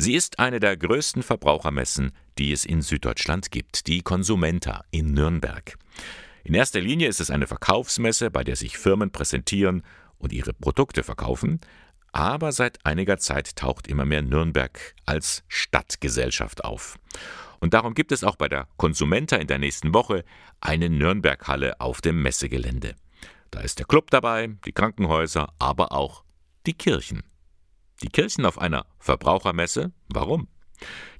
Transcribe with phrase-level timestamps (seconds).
[0.00, 5.76] Sie ist eine der größten Verbrauchermessen, die es in Süddeutschland gibt, die Consumenta in Nürnberg.
[6.44, 9.82] In erster Linie ist es eine Verkaufsmesse, bei der sich Firmen präsentieren
[10.18, 11.60] und ihre Produkte verkaufen,
[12.12, 16.96] aber seit einiger Zeit taucht immer mehr Nürnberg als Stadtgesellschaft auf.
[17.58, 20.24] Und darum gibt es auch bei der Consumenta in der nächsten Woche
[20.60, 22.94] eine Nürnberghalle auf dem Messegelände.
[23.50, 26.22] Da ist der Club dabei, die Krankenhäuser, aber auch
[26.66, 27.24] die Kirchen.
[28.02, 29.92] Die Kirchen auf einer Verbrauchermesse?
[30.08, 30.46] Warum?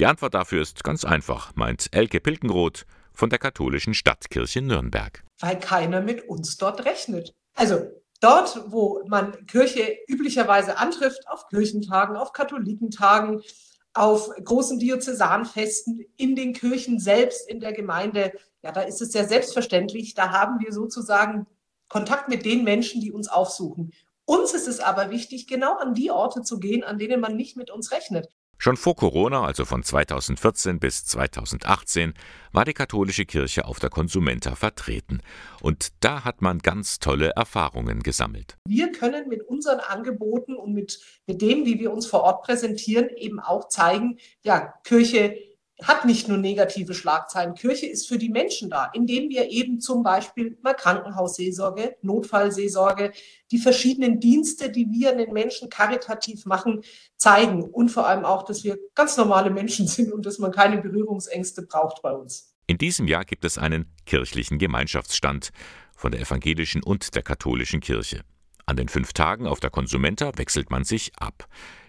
[0.00, 5.22] Die Antwort dafür ist ganz einfach, meint Elke Pilkenroth von der katholischen Stadtkirche Nürnberg.
[5.38, 7.32] Weil keiner mit uns dort rechnet.
[7.54, 7.86] Also
[8.20, 13.40] dort, wo man Kirche üblicherweise antrifft, auf Kirchentagen, auf Katholikentagen,
[13.92, 18.32] auf großen Diözesanfesten, in den Kirchen selbst, in der Gemeinde,
[18.62, 21.46] ja, da ist es sehr selbstverständlich, da haben wir sozusagen
[21.88, 23.92] Kontakt mit den Menschen, die uns aufsuchen.
[24.26, 27.56] Uns ist es aber wichtig, genau an die Orte zu gehen, an denen man nicht
[27.56, 28.28] mit uns rechnet.
[28.56, 32.14] Schon vor Corona, also von 2014 bis 2018,
[32.52, 35.20] war die katholische Kirche auf der Konsumenta vertreten.
[35.60, 38.56] Und da hat man ganz tolle Erfahrungen gesammelt.
[38.66, 43.10] Wir können mit unseren Angeboten und mit, mit dem, wie wir uns vor Ort präsentieren,
[43.10, 45.36] eben auch zeigen, ja, Kirche
[45.86, 47.54] hat nicht nur negative Schlagzeilen.
[47.54, 53.12] Kirche ist für die Menschen da, indem wir eben zum Beispiel mal Krankenhausseelsorge, Notfallseelsorge,
[53.50, 56.82] die verschiedenen Dienste, die wir den Menschen karitativ machen,
[57.16, 57.62] zeigen.
[57.62, 61.62] Und vor allem auch, dass wir ganz normale Menschen sind und dass man keine Berührungsängste
[61.62, 62.54] braucht bei uns.
[62.66, 65.50] In diesem Jahr gibt es einen kirchlichen Gemeinschaftsstand
[65.94, 68.22] von der evangelischen und der katholischen Kirche.
[68.66, 71.46] An den fünf Tagen auf der Konsumenta wechselt man sich ab.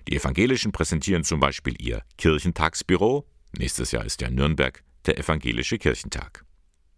[0.09, 3.25] Die Evangelischen präsentieren zum Beispiel ihr Kirchentagsbüro,
[3.57, 6.43] Nächstes Jahr ist ja Nürnberg der evangelische Kirchentag.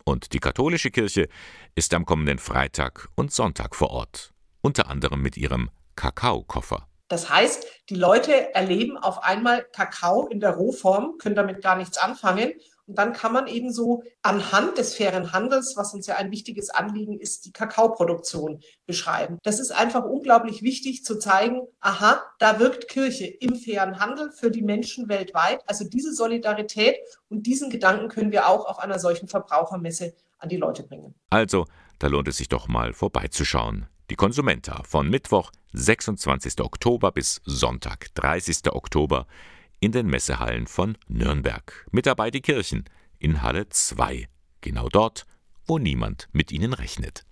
[0.06, 1.28] Und die katholische Kirche
[1.76, 6.88] ist am kommenden Freitag und Sonntag vor Ort, unter anderem mit ihrem Kakaokoffer.
[7.10, 11.98] Das heißt, die Leute erleben auf einmal Kakao in der Rohform, können damit gar nichts
[11.98, 12.54] anfangen
[12.88, 16.70] und dann kann man eben so anhand des fairen Handels, was uns ja ein wichtiges
[16.70, 19.38] Anliegen ist, die Kakaoproduktion beschreiben.
[19.44, 24.52] Das ist einfach unglaublich wichtig zu zeigen, aha, da wirkt Kirche im fairen Handel für
[24.52, 25.62] die Menschen weltweit.
[25.68, 26.98] Also diese Solidarität
[27.30, 31.14] und diesen Gedanken können wir auch auf einer solchen Verbrauchermesse an die Leute bringen.
[31.30, 31.66] Also,
[32.00, 33.88] da lohnt es sich doch mal vorbeizuschauen.
[34.10, 36.62] Die Konsumenta von Mittwoch, 26.
[36.62, 38.72] Oktober bis Sonntag, 30.
[38.72, 39.28] Oktober
[39.80, 41.86] in den Messehallen von Nürnberg.
[41.92, 42.86] Mit dabei die Kirchen
[43.20, 44.28] in Halle 2,
[44.62, 45.26] genau dort,
[45.66, 47.27] wo niemand mit ihnen rechnet.